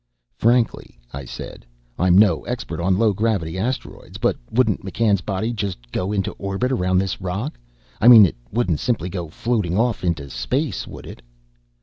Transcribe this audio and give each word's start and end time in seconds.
"Frankly," 0.33 0.99
I 1.13 1.25
said, 1.25 1.63
"I'm 1.99 2.17
no 2.17 2.41
expert 2.45 2.79
on 2.81 2.97
low 2.97 3.13
gravity 3.13 3.55
and 3.57 3.67
asteroids. 3.67 4.17
But 4.17 4.35
wouldn't 4.49 4.83
McCann's 4.83 5.21
body 5.21 5.53
just 5.53 5.91
go 5.91 6.11
into 6.11 6.31
orbit 6.39 6.71
around 6.71 6.97
this 6.97 7.21
rock? 7.21 7.59
I 8.01 8.07
mean, 8.07 8.25
it 8.25 8.35
wouldn't 8.51 8.79
simply 8.79 9.09
go 9.09 9.29
floating 9.29 9.77
off 9.77 10.03
into 10.03 10.27
space, 10.31 10.87
would 10.87 11.05
it?" 11.05 11.21